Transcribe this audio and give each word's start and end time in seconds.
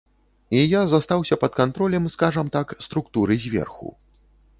І 0.59 0.61
я 0.61 0.79
застаўся 0.93 1.37
пад 1.43 1.51
кантролем, 1.59 2.07
скажам 2.15 2.47
так, 2.57 2.73
структуры 2.87 3.37
зверху. 3.45 3.93